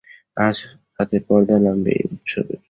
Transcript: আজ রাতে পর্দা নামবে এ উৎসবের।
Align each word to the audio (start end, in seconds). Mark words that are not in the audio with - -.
আজ 0.37 0.57
রাতে 0.95 1.17
পর্দা 1.27 1.55
নামবে 1.65 1.91
এ 1.95 2.03
উৎসবের। 2.13 2.59